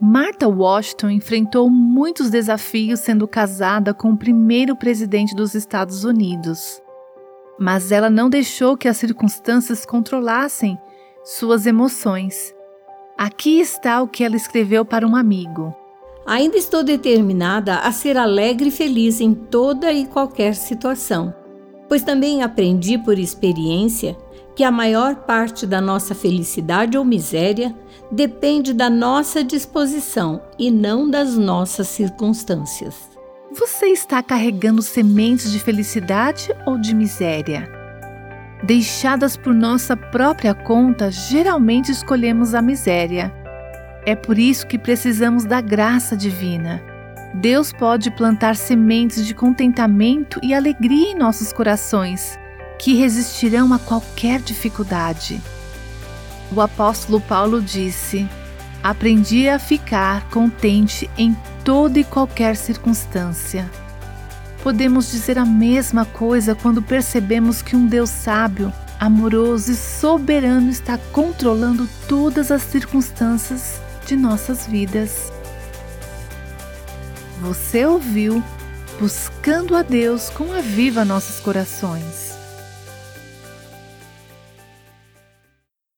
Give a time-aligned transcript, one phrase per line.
[0.00, 6.82] Martha Washington enfrentou muitos desafios sendo casada com o primeiro presidente dos Estados Unidos.
[7.58, 10.78] Mas ela não deixou que as circunstâncias controlassem
[11.24, 12.54] suas emoções.
[13.16, 15.74] Aqui está o que ela escreveu para um amigo.
[16.26, 21.34] Ainda estou determinada a ser alegre e feliz em toda e qualquer situação,
[21.88, 24.14] pois também aprendi por experiência
[24.56, 27.76] que a maior parte da nossa felicidade ou miséria
[28.10, 32.94] depende da nossa disposição e não das nossas circunstâncias.
[33.52, 37.70] Você está carregando sementes de felicidade ou de miséria?
[38.64, 43.30] Deixadas por nossa própria conta, geralmente escolhemos a miséria.
[44.06, 46.82] É por isso que precisamos da graça divina.
[47.34, 52.38] Deus pode plantar sementes de contentamento e alegria em nossos corações
[52.78, 55.40] que resistirão a qualquer dificuldade.
[56.54, 58.28] O apóstolo Paulo disse:
[58.82, 63.68] Aprendi a ficar contente em toda e qualquer circunstância.
[64.62, 70.98] Podemos dizer a mesma coisa quando percebemos que um Deus sábio, amoroso e soberano está
[71.12, 75.32] controlando todas as circunstâncias de nossas vidas.
[77.40, 78.42] Você ouviu
[78.98, 82.35] Buscando a Deus com a Viva Nossos Corações.